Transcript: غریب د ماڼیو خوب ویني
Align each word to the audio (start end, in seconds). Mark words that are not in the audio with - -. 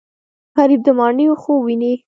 غریب 0.57 0.81
د 0.87 0.89
ماڼیو 0.99 1.33
خوب 1.41 1.59
ویني 1.63 1.93